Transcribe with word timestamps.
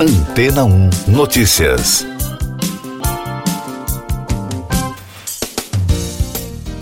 Antena 0.00 0.62
1 0.64 0.90
Notícias. 1.08 2.06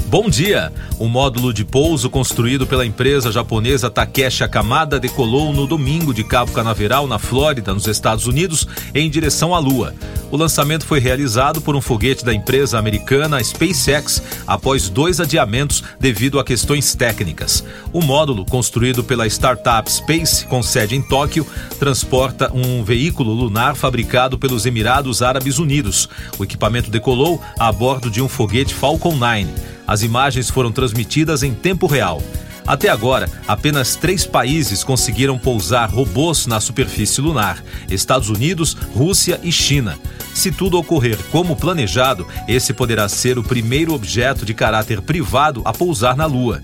Bom 0.08 0.30
dia! 0.30 0.72
O 1.00 1.08
módulo 1.08 1.52
de 1.52 1.64
pouso 1.64 2.08
construído 2.08 2.64
pela 2.64 2.86
empresa 2.86 3.32
japonesa 3.32 3.90
Takeshi 3.90 4.44
Akamada 4.44 5.00
decolou 5.00 5.52
no 5.52 5.66
domingo 5.66 6.14
de 6.14 6.22
Cabo 6.22 6.52
Canaveral, 6.52 7.08
na 7.08 7.18
Flórida, 7.18 7.74
nos 7.74 7.88
Estados 7.88 8.24
Unidos, 8.24 8.68
em 8.94 9.10
direção 9.10 9.52
à 9.52 9.58
Lua. 9.58 9.92
O 10.30 10.36
lançamento 10.36 10.86
foi 10.86 11.00
realizado 11.00 11.60
por 11.60 11.74
um 11.74 11.80
foguete 11.80 12.24
da 12.24 12.32
empresa 12.32 12.78
americana 12.78 13.42
SpaceX 13.42 14.22
após 14.46 14.88
dois 14.88 15.18
adiamentos 15.18 15.82
devido 15.98 16.38
a 16.38 16.44
questões 16.44 16.94
técnicas. 16.94 17.64
O 17.92 18.00
módulo, 18.00 18.46
construído 18.46 19.02
pela 19.02 19.26
startup 19.26 19.90
Space, 19.90 20.46
com 20.46 20.62
sede 20.62 20.94
em 20.94 21.02
Tóquio, 21.02 21.44
transporta 21.80 22.48
um 22.54 22.84
veículo 22.84 23.32
lunar 23.32 23.74
fabricado 23.74 24.38
pelos 24.38 24.66
Emirados 24.66 25.20
Árabes 25.20 25.58
Unidos. 25.58 26.08
O 26.38 26.44
equipamento 26.44 26.92
decolou 26.92 27.42
a 27.58 27.72
bordo 27.72 28.08
de 28.08 28.22
um 28.22 28.28
foguete 28.28 28.72
Falcon 28.72 29.16
9. 29.16 29.75
As 29.86 30.02
imagens 30.02 30.50
foram 30.50 30.72
transmitidas 30.72 31.42
em 31.42 31.54
tempo 31.54 31.86
real. 31.86 32.22
Até 32.66 32.88
agora, 32.88 33.30
apenas 33.46 33.94
três 33.94 34.26
países 34.26 34.82
conseguiram 34.82 35.38
pousar 35.38 35.88
robôs 35.88 36.46
na 36.46 36.60
superfície 36.60 37.20
lunar: 37.20 37.62
Estados 37.88 38.28
Unidos, 38.28 38.74
Rússia 38.94 39.38
e 39.42 39.52
China. 39.52 39.96
Se 40.34 40.50
tudo 40.50 40.76
ocorrer 40.76 41.16
como 41.30 41.54
planejado, 41.54 42.26
esse 42.48 42.72
poderá 42.72 43.08
ser 43.08 43.38
o 43.38 43.44
primeiro 43.44 43.94
objeto 43.94 44.44
de 44.44 44.52
caráter 44.52 45.00
privado 45.00 45.62
a 45.64 45.72
pousar 45.72 46.16
na 46.16 46.26
Lua. 46.26 46.60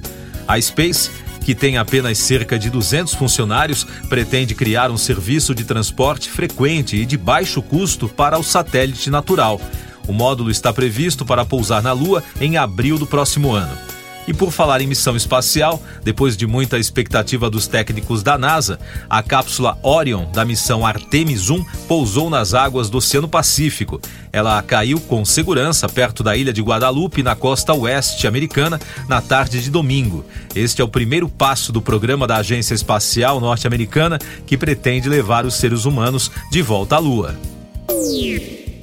A 0.46 0.60
Space 0.60 1.10
que 1.42 1.54
tem 1.54 1.76
apenas 1.76 2.18
cerca 2.18 2.58
de 2.58 2.70
200 2.70 3.14
funcionários, 3.14 3.84
pretende 4.08 4.54
criar 4.54 4.90
um 4.90 4.96
serviço 4.96 5.54
de 5.54 5.64
transporte 5.64 6.30
frequente 6.30 6.96
e 6.96 7.04
de 7.04 7.18
baixo 7.18 7.60
custo 7.60 8.08
para 8.08 8.38
o 8.38 8.44
satélite 8.44 9.10
natural. 9.10 9.60
O 10.06 10.12
módulo 10.12 10.50
está 10.50 10.72
previsto 10.72 11.24
para 11.24 11.44
pousar 11.44 11.82
na 11.82 11.92
Lua 11.92 12.22
em 12.40 12.56
abril 12.56 12.98
do 12.98 13.06
próximo 13.06 13.52
ano. 13.52 13.92
E 14.26 14.32
por 14.32 14.52
falar 14.52 14.80
em 14.80 14.86
missão 14.86 15.16
espacial, 15.16 15.82
depois 16.04 16.36
de 16.36 16.46
muita 16.46 16.78
expectativa 16.78 17.50
dos 17.50 17.66
técnicos 17.66 18.22
da 18.22 18.38
NASA, 18.38 18.78
a 19.10 19.22
cápsula 19.22 19.76
Orion 19.82 20.30
da 20.30 20.44
missão 20.44 20.86
Artemis 20.86 21.50
1 21.50 21.64
pousou 21.88 22.30
nas 22.30 22.54
águas 22.54 22.88
do 22.88 22.98
Oceano 22.98 23.28
Pacífico. 23.28 24.00
Ela 24.32 24.62
caiu 24.62 25.00
com 25.00 25.24
segurança 25.24 25.88
perto 25.88 26.22
da 26.22 26.36
ilha 26.36 26.52
de 26.52 26.62
Guadalupe, 26.62 27.22
na 27.22 27.34
costa 27.34 27.74
oeste 27.74 28.26
americana, 28.26 28.80
na 29.08 29.20
tarde 29.20 29.60
de 29.60 29.70
domingo. 29.70 30.24
Este 30.54 30.80
é 30.80 30.84
o 30.84 30.88
primeiro 30.88 31.28
passo 31.28 31.72
do 31.72 31.82
programa 31.82 32.26
da 32.26 32.36
Agência 32.36 32.74
Espacial 32.74 33.40
Norte-Americana 33.40 34.18
que 34.46 34.56
pretende 34.56 35.08
levar 35.08 35.44
os 35.44 35.54
seres 35.54 35.84
humanos 35.84 36.30
de 36.50 36.62
volta 36.62 36.96
à 36.96 36.98
Lua. 36.98 37.36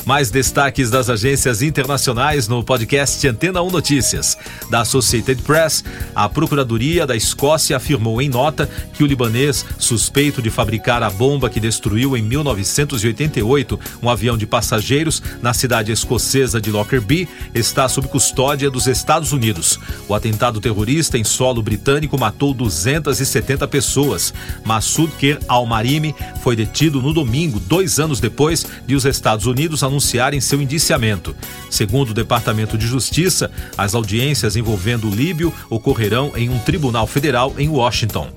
Mais 0.06 0.32
destaques 0.32 0.90
das 0.90 1.10
agências 1.10 1.62
internacionais 1.62 2.48
no 2.48 2.64
podcast 2.64 3.28
Antena 3.28 3.62
1 3.62 3.70
Notícias. 3.70 4.38
Da 4.70 4.82
Associated 4.82 5.42
Press, 5.44 5.84
a 6.16 6.28
Procuradoria 6.28 7.06
da 7.06 7.16
Escócia 7.16 7.78
afirmou 7.78 8.22
em 8.22 8.30
nota 8.30 8.68
que 8.94 9.04
o 9.04 9.08
libanês, 9.08 9.66
suspeito 9.78 10.42
de 10.42 10.50
fabricar 10.50 11.04
a 11.04 11.10
bomba 11.10 11.50
que 11.50 11.60
destruiu 11.60 12.18
em 12.18 12.24
1988 12.24 13.80
um 14.02 14.10
avião 14.10 14.38
de 14.38 14.48
passageiros 14.48 15.22
na 15.42 15.54
cidade 15.54 15.92
escocesa 15.92 16.60
de 16.60 16.72
Lockerbie, 16.72 17.28
está 17.54 17.88
sob 17.88 18.08
custódia 18.08 18.72
dos 18.72 18.88
Estados 18.88 19.32
Unidos. 19.32 19.80
O 20.08 20.16
atentado 20.16 20.60
terrorista 20.60 21.18
em 21.18 21.24
solo 21.24 21.62
britânico 21.62 22.18
matou 22.18 22.54
270 22.54 23.68
pessoas. 23.68 24.34
Massoud 24.64 25.14
Ker 25.18 25.40
al-Marimi 25.48 26.16
foi 26.42 26.56
detido 26.56 27.02
no 27.02 27.14
domingo, 27.14 27.60
dois 27.60 28.00
anos 28.00 28.20
depois 28.20 28.66
de 28.88 28.96
os 28.96 29.06
Estados 29.06 29.46
Unidos 29.46 29.84
anunciarem 29.90 30.40
seu 30.40 30.62
indiciamento. 30.62 31.36
Segundo 31.70 32.12
o 32.12 32.14
Departamento 32.14 32.78
de 32.78 32.88
Justiça, 32.88 33.52
as 33.78 33.94
audiências 33.94 34.56
envolvendo 34.56 35.10
o 35.10 35.14
Líbio 35.14 35.54
ocorrerão 35.70 36.32
em 36.36 36.50
um 36.50 36.58
tribunal 36.60 37.06
federal 37.06 37.54
em 37.58 37.68
Washington. 37.68 38.30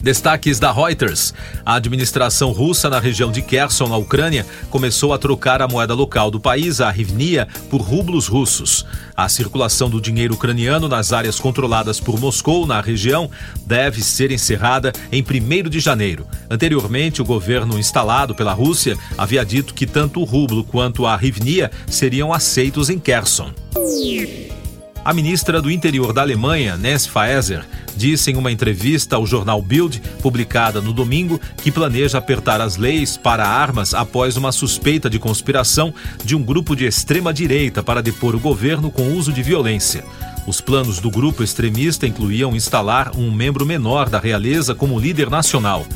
Destaques 0.00 0.58
da 0.58 0.72
Reuters. 0.72 1.34
A 1.64 1.74
administração 1.74 2.52
russa 2.52 2.88
na 2.88 2.98
região 2.98 3.30
de 3.30 3.42
Kherson, 3.42 3.86
na 3.86 3.96
Ucrânia, 3.96 4.46
começou 4.70 5.12
a 5.12 5.18
trocar 5.18 5.60
a 5.60 5.68
moeda 5.68 5.94
local 5.94 6.30
do 6.30 6.40
país, 6.40 6.80
a 6.80 6.88
hryvnia, 6.88 7.46
por 7.68 7.80
rublos 7.80 8.26
russos. 8.26 8.86
A 9.14 9.28
circulação 9.28 9.90
do 9.90 10.00
dinheiro 10.00 10.34
ucraniano 10.34 10.88
nas 10.88 11.12
áreas 11.12 11.38
controladas 11.38 12.00
por 12.00 12.18
Moscou, 12.18 12.66
na 12.66 12.80
região, 12.80 13.30
deve 13.66 14.02
ser 14.02 14.30
encerrada 14.30 14.92
em 15.12 15.22
1 15.22 15.68
de 15.68 15.80
janeiro. 15.80 16.26
Anteriormente, 16.48 17.20
o 17.20 17.24
governo 17.24 17.78
instalado 17.78 18.34
pela 18.34 18.52
Rússia 18.52 18.96
havia 19.18 19.44
dito 19.44 19.74
que 19.74 19.86
tanto 19.86 20.20
o 20.20 20.24
rublo 20.24 20.64
quanto 20.64 21.04
a 21.04 21.14
hryvnia 21.14 21.70
seriam 21.86 22.32
aceitos 22.32 22.88
em 22.88 22.98
Kherson. 22.98 23.52
A 25.02 25.14
ministra 25.14 25.62
do 25.62 25.70
Interior 25.70 26.12
da 26.12 26.20
Alemanha, 26.20 26.76
Nancy 26.76 27.08
Faeser, 27.08 27.64
disse 27.96 28.30
em 28.30 28.36
uma 28.36 28.52
entrevista 28.52 29.16
ao 29.16 29.26
jornal 29.26 29.62
Bild, 29.62 30.00
publicada 30.20 30.82
no 30.82 30.92
domingo, 30.92 31.40
que 31.56 31.72
planeja 31.72 32.18
apertar 32.18 32.60
as 32.60 32.76
leis 32.76 33.16
para 33.16 33.46
armas 33.46 33.94
após 33.94 34.36
uma 34.36 34.52
suspeita 34.52 35.08
de 35.08 35.18
conspiração 35.18 35.94
de 36.22 36.36
um 36.36 36.42
grupo 36.42 36.76
de 36.76 36.84
extrema-direita 36.84 37.82
para 37.82 38.02
depor 38.02 38.34
o 38.34 38.40
governo 38.40 38.90
com 38.90 39.14
uso 39.14 39.32
de 39.32 39.42
violência. 39.42 40.04
Os 40.46 40.60
planos 40.60 41.00
do 41.00 41.10
grupo 41.10 41.42
extremista 41.42 42.06
incluíam 42.06 42.54
instalar 42.54 43.16
um 43.16 43.30
membro 43.30 43.64
menor 43.64 44.10
da 44.10 44.18
realeza 44.18 44.74
como 44.74 45.00
líder 45.00 45.30
nacional. 45.30 45.86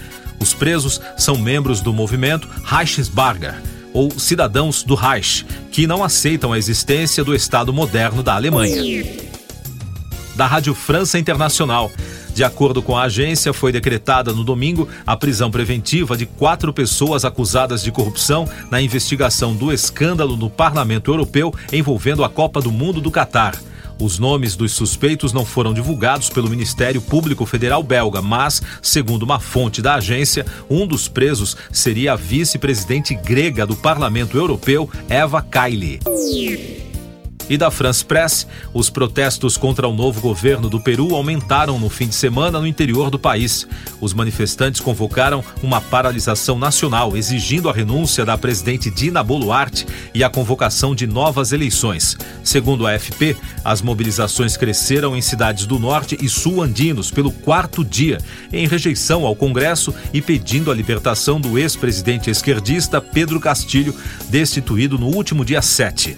Os 0.41 0.54
presos 0.54 0.98
são 1.16 1.37
membros 1.37 1.82
do 1.82 1.93
movimento 1.93 2.48
Reichsbürger, 2.64 3.54
ou 3.94 4.10
cidadãos 4.19 4.82
do 4.82 4.94
Reich, 4.94 5.47
que 5.72 5.87
não 5.87 6.05
aceitam 6.05 6.53
a 6.53 6.59
existência 6.59 7.25
do 7.25 7.34
Estado 7.34 7.72
moderno 7.72 8.22
da 8.22 8.34
Alemanha 8.34 9.25
da 10.34 10.47
Rádio 10.47 10.75
França 10.75 11.19
Internacional. 11.19 11.91
De 12.34 12.43
acordo 12.43 12.82
com 12.82 12.97
a 12.97 13.05
agência, 13.05 13.53
foi 13.53 13.71
decretada 13.71 14.32
no 14.32 14.43
domingo 14.43 14.88
a 15.06 15.16
prisão 15.16 15.50
preventiva 15.50 16.16
de 16.16 16.27
quatro 16.27 16.72
pessoas 16.72 17.25
acusadas 17.25 17.82
de 17.82 17.93
corrupção 17.93 18.49
na 18.71 18.82
investigação 18.82 19.55
do 19.55 19.72
escândalo 19.72 20.37
no 20.37 20.50
Parlamento 20.50 21.12
Europeu 21.12 21.55
envolvendo 21.72 22.25
a 22.25 22.28
Copa 22.28 22.61
do 22.61 22.72
Mundo 22.72 23.00
do 23.00 23.11
Catar. 23.11 23.55
Os 24.00 24.19
nomes 24.19 24.56
dos 24.56 24.72
suspeitos 24.72 25.32
não 25.32 25.44
foram 25.44 25.72
divulgados 25.72 26.28
pelo 26.28 26.50
Ministério 26.50 27.00
Público 27.00 27.47
Federal 27.47 27.82
belga, 27.82 28.21
mas, 28.21 28.60
segundo 28.82 29.22
uma 29.22 29.38
fonte 29.38 29.81
da 29.81 29.94
agência, 29.94 30.44
um 30.69 30.87
dos 30.87 31.09
presos 31.09 31.56
seria 31.72 32.12
a 32.12 32.16
vice-presidente 32.16 33.15
grega 33.15 33.66
do 33.66 33.77
Parlamento 33.77 34.37
Europeu, 34.37 34.91
Eva 35.09 35.41
Kaili 35.41 36.00
e 37.49 37.56
da 37.56 37.71
France 37.71 38.05
Press, 38.05 38.47
os 38.72 38.88
protestos 38.91 39.56
contra 39.56 39.87
o 39.87 39.94
novo 39.94 40.21
governo 40.21 40.69
do 40.69 40.81
Peru 40.81 41.15
aumentaram 41.15 41.78
no 41.78 41.88
fim 41.88 42.09
de 42.09 42.15
semana 42.15 42.60
no 42.60 42.66
interior 42.66 43.10
do 43.10 43.19
país. 43.19 43.66
Os 44.00 44.15
manifestantes 44.15 44.81
convocaram 44.81 45.44
uma 45.62 45.81
paralisação 45.81 46.59
nacional, 46.59 47.16
exigindo 47.16 47.69
a 47.69 47.72
renúncia 47.72 48.25
da 48.25 48.37
presidente 48.38 48.91
Dina 48.91 49.22
Boluarte 49.22 49.87
e 50.12 50.25
a 50.25 50.31
convocação 50.31 50.94
de 50.94 51.06
novas 51.06 51.53
eleições. 51.53 52.16
Segundo 52.43 52.87
a 52.87 52.93
AFP, 52.93 53.37
as 53.65 53.82
mobilizações 53.82 54.56
cresceram 54.56 55.16
em 55.16 55.22
cidades 55.22 55.66
do 55.66 55.78
norte 55.78 56.16
e 56.21 56.28
sul 56.28 56.62
andinos 56.62 57.11
pelo 57.11 57.31
quarto 57.31 57.84
dia, 57.84 58.19
em 58.53 58.66
rejeição 58.66 59.26
ao 59.26 59.37
Congresso 59.37 59.94
e 60.12 60.21
pedindo 60.21 60.71
a 60.71 60.75
libertação 60.75 61.41
do 61.41 61.59
ex-presidente 61.59 62.31
esquerdista 62.31 63.00
Pedro 63.00 63.41
Castilho, 63.41 63.94
destituído 64.28 64.99
no 64.99 65.06
último 65.06 65.44
dia 65.44 65.62
7. 65.62 66.16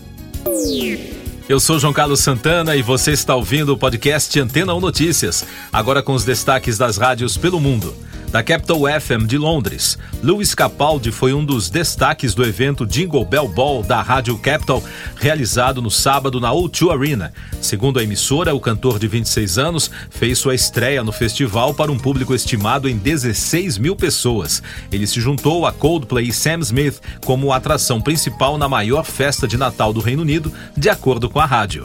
Eu 1.48 1.60
sou 1.60 1.78
João 1.78 1.92
Carlos 1.92 2.18
Santana 2.18 2.74
e 2.74 2.82
você 2.82 3.12
está 3.12 3.36
ouvindo 3.36 3.72
o 3.72 3.78
podcast 3.78 4.38
Antena 4.40 4.74
1 4.74 4.80
Notícias, 4.80 5.46
agora 5.72 6.02
com 6.02 6.12
os 6.12 6.24
destaques 6.24 6.76
das 6.76 6.96
rádios 6.96 7.36
pelo 7.36 7.60
mundo 7.60 7.94
da 8.31 8.42
Capital 8.42 8.81
FM 9.00 9.26
de 9.26 9.38
Londres. 9.38 9.98
Louis 10.22 10.54
Capaldi 10.54 11.11
foi 11.11 11.32
um 11.32 11.44
dos 11.44 11.70
destaques 11.70 12.34
do 12.34 12.44
evento 12.44 12.87
Jingle 12.87 13.25
Bell 13.25 13.49
Ball 13.49 13.82
da 13.82 14.02
Rádio 14.02 14.37
Capital, 14.38 14.82
realizado 15.17 15.81
no 15.81 15.90
sábado 15.90 16.40
na 16.40 16.50
O2 16.50 16.93
Arena. 16.93 17.32
Segundo 17.61 17.99
a 17.99 18.02
emissora, 18.02 18.55
o 18.55 18.61
cantor 18.61 18.99
de 18.99 19.08
26 19.08 19.58
anos 19.58 19.90
fez 20.11 20.38
sua 20.38 20.55
estreia 20.55 21.02
no 21.02 21.12
festival 21.12 21.75
para 21.75 21.93
um 21.93 21.99
público 21.99 22.34
estimado 22.34 22.88
em 22.88 22.96
16 22.96 23.78
mil 23.78 23.96
pessoas. 23.96 24.62
Ele 24.90 25.06
se 25.06 25.20
juntou 25.20 25.67
a 25.67 25.73
Coldplay 25.73 26.28
e 26.28 26.32
Sam 26.32 26.61
Smith 26.61 27.00
como 27.25 27.52
atração 27.52 28.00
principal 28.00 28.58
na 28.58 28.69
maior 28.69 29.05
festa 29.05 29.46
de 29.46 29.56
Natal 29.56 29.93
do 29.93 30.00
Reino 30.00 30.23
Unido, 30.23 30.52
de 30.76 30.88
acordo 30.88 31.31
com 31.31 31.40
a 31.40 31.46
rádio. 31.46 31.84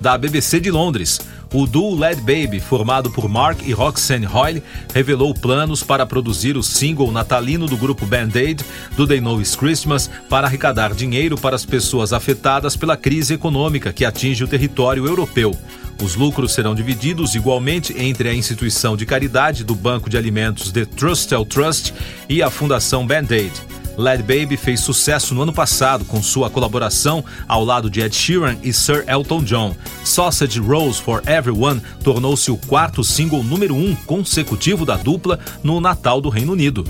Da 0.00 0.18
BBC 0.18 0.60
de 0.60 0.70
Londres. 0.70 1.20
O 1.54 1.68
duo 1.68 1.96
Led 1.96 2.20
Baby, 2.20 2.58
formado 2.58 3.12
por 3.12 3.28
Mark 3.28 3.60
e 3.64 3.72
Roxanne 3.72 4.26
Hoyle, 4.26 4.60
revelou 4.92 5.32
planos 5.32 5.84
para 5.84 6.04
produzir 6.04 6.56
o 6.56 6.64
single 6.64 7.12
natalino 7.12 7.68
do 7.68 7.76
grupo 7.76 8.04
Band-Aid, 8.04 8.64
do 8.96 9.06
They 9.06 9.20
Know 9.20 9.40
It's 9.40 9.54
Christmas, 9.54 10.10
para 10.28 10.48
arrecadar 10.48 10.92
dinheiro 10.92 11.38
para 11.38 11.54
as 11.54 11.64
pessoas 11.64 12.12
afetadas 12.12 12.74
pela 12.74 12.96
crise 12.96 13.34
econômica 13.34 13.92
que 13.92 14.04
atinge 14.04 14.42
o 14.42 14.48
território 14.48 15.06
europeu. 15.06 15.56
Os 16.02 16.16
lucros 16.16 16.52
serão 16.52 16.74
divididos 16.74 17.36
igualmente 17.36 17.94
entre 17.96 18.28
a 18.28 18.34
instituição 18.34 18.96
de 18.96 19.06
caridade 19.06 19.62
do 19.62 19.76
Banco 19.76 20.10
de 20.10 20.18
Alimentos 20.18 20.72
The 20.72 20.84
Trustel 20.84 21.46
Trust 21.46 21.94
e 22.28 22.42
a 22.42 22.50
Fundação 22.50 23.06
Band-Aid. 23.06 23.73
Led 23.96 24.22
Baby 24.22 24.56
fez 24.56 24.80
sucesso 24.80 25.34
no 25.34 25.42
ano 25.42 25.52
passado 25.52 26.04
com 26.04 26.22
sua 26.22 26.50
colaboração 26.50 27.24
ao 27.46 27.64
lado 27.64 27.88
de 27.88 28.00
Ed 28.00 28.14
Sheeran 28.14 28.56
e 28.62 28.72
Sir 28.72 29.04
Elton 29.06 29.42
John. 29.42 29.76
Sausage 30.04 30.60
Rolls 30.60 30.98
for 31.00 31.22
Everyone 31.26 31.80
tornou-se 32.02 32.50
o 32.50 32.56
quarto 32.56 33.04
single 33.04 33.42
número 33.42 33.74
um 33.74 33.94
consecutivo 33.94 34.84
da 34.84 34.96
dupla 34.96 35.38
no 35.62 35.80
Natal 35.80 36.20
do 36.20 36.28
Reino 36.28 36.52
Unido. 36.52 36.84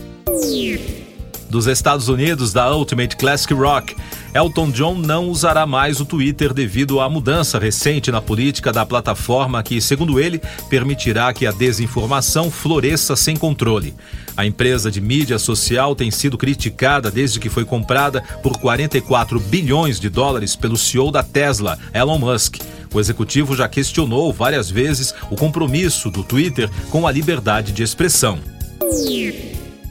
Dos 1.55 1.69
Estados 1.69 2.09
Unidos, 2.09 2.53
da 2.53 2.75
Ultimate 2.75 3.17
Classic 3.17 3.55
Rock, 3.55 3.95
Elton 4.35 4.73
John 4.73 4.97
não 4.97 5.29
usará 5.29 5.65
mais 5.65 6.01
o 6.01 6.05
Twitter 6.05 6.53
devido 6.53 6.99
à 6.99 7.09
mudança 7.09 7.61
recente 7.61 8.11
na 8.11 8.21
política 8.21 8.73
da 8.73 8.85
plataforma 8.85 9.63
que, 9.63 9.81
segundo 9.81 10.19
ele, 10.19 10.43
permitirá 10.69 11.33
que 11.33 11.47
a 11.47 11.53
desinformação 11.53 12.51
floresça 12.51 13.15
sem 13.15 13.37
controle. 13.37 13.95
A 14.37 14.45
empresa 14.45 14.91
de 14.91 15.01
mídia 15.01 15.39
social 15.39 15.95
tem 15.95 16.11
sido 16.11 16.37
criticada 16.37 17.09
desde 17.09 17.39
que 17.39 17.49
foi 17.49 17.65
comprada 17.65 18.21
por 18.43 18.59
44 18.59 19.39
bilhões 19.39 20.01
de 20.01 20.09
dólares 20.09 20.57
pelo 20.57 20.77
CEO 20.77 21.13
da 21.13 21.23
Tesla, 21.23 21.79
Elon 21.95 22.19
Musk. 22.19 22.57
O 22.93 22.99
executivo 22.99 23.55
já 23.55 23.69
questionou 23.69 24.33
várias 24.33 24.69
vezes 24.69 25.15
o 25.31 25.37
compromisso 25.37 26.11
do 26.11 26.25
Twitter 26.25 26.69
com 26.91 27.07
a 27.07 27.13
liberdade 27.13 27.71
de 27.71 27.85
expressão. 27.85 28.41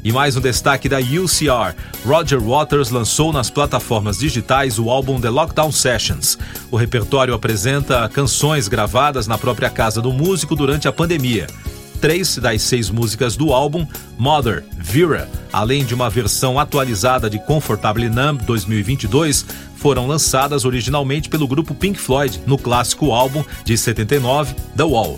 E 0.04 0.12
mais 0.12 0.36
um 0.36 0.42
destaque 0.42 0.90
da 0.90 1.00
UCR. 1.00 1.76
Roger 2.06 2.42
Waters 2.42 2.90
lançou 2.90 3.32
nas 3.32 3.50
plataformas 3.50 4.18
digitais 4.18 4.78
o 4.78 4.90
álbum 4.90 5.20
The 5.20 5.30
Lockdown 5.30 5.72
Sessions. 5.72 6.38
O 6.70 6.76
repertório 6.76 7.34
apresenta 7.34 8.10
canções 8.10 8.68
gravadas 8.68 9.28
na 9.28 9.38
própria 9.38 9.70
casa 9.70 10.02
do 10.02 10.12
músico 10.12 10.58
durante 10.58 10.90
a 10.90 10.92
pandemia. 10.92 11.48
Três 12.02 12.38
das 12.38 12.62
seis 12.64 12.90
músicas 12.90 13.38
do 13.38 13.54
álbum, 13.54 13.88
Mother, 14.18 14.66
Vera, 14.78 15.30
além 15.54 15.86
de 15.86 15.96
uma 15.96 16.10
versão 16.10 16.60
atualizada 16.60 17.30
de 17.30 17.40
Comfortably 17.40 18.10
Numb 18.10 18.44
2022, 18.44 19.46
foram 19.78 20.06
lançadas 20.06 20.66
originalmente 20.66 21.30
pelo 21.30 21.48
grupo 21.48 21.74
Pink 21.74 21.98
Floyd 21.98 22.42
no 22.46 22.58
clássico 22.58 23.14
álbum 23.14 23.42
de 23.64 23.78
79, 23.78 24.54
The 24.76 24.84
Wall. 24.84 25.18